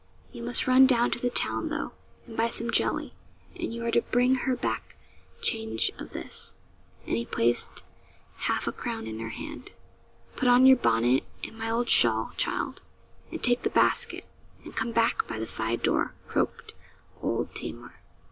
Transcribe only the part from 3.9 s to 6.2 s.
to bring her back change of